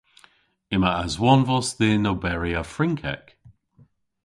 [0.75, 3.25] Yma aswonvos dhyn oberi a Frynkek.